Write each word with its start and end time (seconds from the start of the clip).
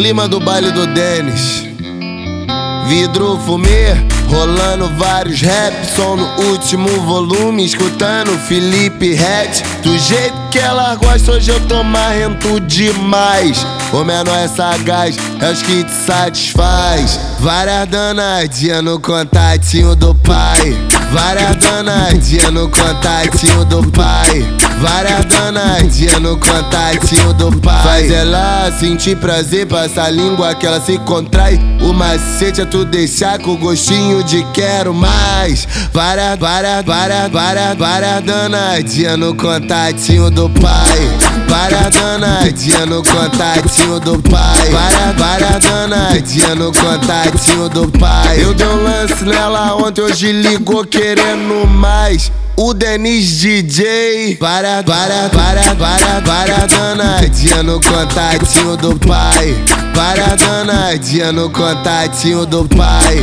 clima 0.00 0.26
do 0.26 0.40
baile 0.40 0.70
do 0.72 0.86
Denis. 0.86 1.62
Vidro 2.88 3.38
fumê, 3.44 3.92
rolando 4.30 4.88
vários 4.96 5.42
rap, 5.42 5.74
som 5.94 6.16
no 6.16 6.26
último 6.52 6.88
volume, 7.02 7.66
escutando 7.66 8.30
Felipe 8.48 9.12
Red. 9.12 9.50
Do 9.82 9.98
jeito 9.98 10.34
que 10.50 10.58
ela 10.58 10.94
gosta, 10.94 11.32
hoje 11.32 11.50
eu 11.50 11.60
tô 11.68 11.84
marrento 11.84 12.58
demais. 12.60 13.66
O 13.92 14.02
menor 14.02 14.38
é 14.38 14.48
sagaz, 14.48 15.18
é 15.38 15.52
os 15.52 15.60
que 15.60 15.84
te 15.84 15.92
satisfaz. 15.92 17.20
Várias 17.38 17.86
danadinhas 17.88 18.82
no 18.82 18.98
contatinho 18.98 19.94
do 19.94 20.14
pai. 20.14 20.89
Várias 21.12 21.56
danadinhas 21.56 22.52
no 22.52 22.68
contatinho 22.68 23.64
do 23.64 23.82
pai. 23.90 24.46
Várias 24.80 25.24
danadinhas 25.24 26.20
no 26.20 26.36
contatinho 26.36 27.32
do 27.32 27.50
pai. 27.60 27.82
Faz 27.82 28.10
ela 28.12 28.70
sentir 28.78 29.16
prazer, 29.16 29.66
passa 29.66 30.04
a 30.04 30.10
língua 30.10 30.54
que 30.54 30.64
ela 30.64 30.80
se 30.80 30.98
contrai. 30.98 31.60
O 31.80 31.92
macete 31.92 32.60
é 32.60 32.64
tu 32.64 32.84
deixar 32.84 33.40
com 33.40 33.56
gostinho 33.56 34.22
de 34.22 34.44
quero 34.52 34.94
mais. 34.94 35.66
Várias, 35.92 36.38
várias, 36.38 36.84
várias, 36.84 37.28
várias, 37.30 37.76
várias 37.76 38.22
danadinhas 38.22 39.18
no 39.18 39.34
contatinho 39.34 40.30
do 40.30 40.48
pai. 40.48 41.29
Várias 41.50 41.90
danadinhas 41.90 42.86
no 42.86 43.02
contatinho 43.02 43.98
do 43.98 44.22
pai. 44.22 44.70
Várias, 44.70 45.16
várias 45.16 45.64
danadinhas 45.64 46.54
no 46.56 46.72
contatinho 46.72 47.68
do 47.68 47.88
pai. 47.98 48.40
Eu 48.40 48.54
dei 48.54 48.66
um 48.68 48.84
lance 48.84 49.24
nela 49.24 49.74
ontem, 49.74 50.00
hoje 50.00 50.30
ligou 50.30 50.86
querendo 50.86 51.66
mais. 51.66 52.30
O 52.56 52.72
Denis 52.72 53.40
DJ, 53.40 54.36
para, 54.36 54.84
para, 54.84 55.28
para, 55.30 55.74
para, 55.74 56.20
para, 56.20 56.66
danadinha 56.68 57.64
no 57.64 57.80
contatinho 57.80 58.76
do 58.76 58.96
pai. 59.00 59.56
Para, 59.92 60.36
danadinha 60.36 61.32
no 61.32 61.50
contatinho 61.50 62.46
do 62.46 62.64
pai. 62.68 63.16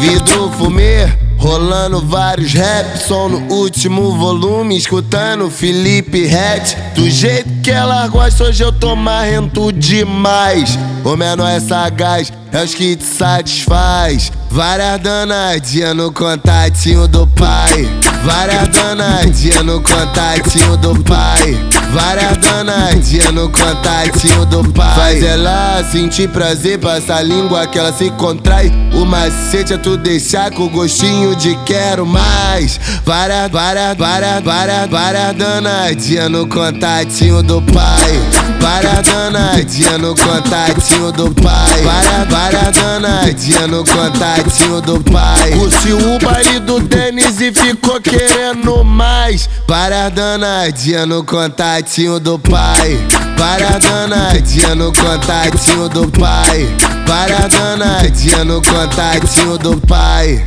Vidro 0.00 0.52
fumê, 0.56 1.25
rolando 1.46 2.00
vários 2.00 2.52
rap, 2.52 2.98
som 2.98 3.28
no 3.28 3.54
último 3.54 4.16
volume, 4.16 4.76
escutando 4.76 5.48
Felipe 5.48 6.26
Red. 6.26 6.62
Do 6.96 7.08
jeito 7.08 7.48
que 7.62 7.70
ela 7.70 8.08
gosta, 8.08 8.44
hoje 8.44 8.64
eu 8.64 8.72
tô 8.72 8.96
marrento 8.96 9.70
demais. 9.70 10.76
O 11.04 11.16
menor 11.16 11.48
é 11.48 11.60
sagaz, 11.60 12.32
é 12.52 12.64
os 12.64 12.74
que 12.74 12.96
te 12.96 13.04
satisfaz. 13.04 14.32
Várias 14.50 15.00
danadinhas 15.00 15.94
no 15.94 16.10
contatinho 16.10 17.06
do 17.06 17.28
pai. 17.28 18.15
Várias 18.26 18.68
danadinhas 18.70 19.62
no 19.62 19.80
contatinho 19.80 20.76
do 20.78 21.00
pai. 21.04 21.56
Várias 21.92 22.36
danadinhas 22.38 23.32
no 23.32 23.48
contatinho 23.48 24.44
do 24.46 24.64
pai. 24.72 24.94
Faz 24.96 25.22
ela 25.22 25.84
sentir 25.84 26.28
prazer, 26.30 26.76
passa 26.80 27.14
a 27.14 27.22
língua 27.22 27.68
que 27.68 27.78
ela 27.78 27.92
se 27.92 28.10
contrai. 28.10 28.72
O 28.92 29.04
macete 29.04 29.74
é 29.74 29.76
tu 29.78 29.96
deixar 29.96 30.50
com 30.50 30.68
gostinho 30.68 31.36
de 31.36 31.54
quero 31.64 32.04
mais. 32.04 32.80
Várias, 33.04 33.48
várias, 33.48 33.96
várias, 33.96 34.42
várias, 34.42 34.90
várias 34.90 35.36
danadinhas 35.36 36.28
no 36.28 36.48
contatinho 36.48 37.44
do 37.44 37.62
pai. 37.62 38.35
Várias 38.66 39.02
danadinhas 39.02 39.98
no 40.00 40.12
contatinho 40.16 41.12
do 41.12 41.30
pai. 41.40 41.82
Várias, 41.82 42.28
várias 42.28 42.76
danadinhas 42.76 43.68
no 43.68 43.84
contatinho 43.84 44.80
do 44.80 45.00
pai. 45.04 45.52
Curtiu 45.52 45.98
o 45.98 46.18
baile 46.18 46.58
do 46.58 46.80
Denis 46.80 47.40
e 47.40 47.52
ficou 47.52 48.00
querendo 48.00 48.82
mais. 48.82 49.48
Várias 49.68 50.12
danadinhas 50.12 51.06
no 51.06 51.22
contatinho 51.22 52.18
do 52.18 52.40
pai. 52.40 52.98
Várias 53.38 53.78
danadinhas 53.84 54.74
no 54.74 54.92
contatinho 54.92 55.88
do 55.88 56.08
pai. 56.08 56.68
Várias 57.06 57.48
danadinhas 57.48 58.44
no 58.44 58.60
contatinho 58.60 59.58
do 59.58 59.76
pai. 59.82 60.44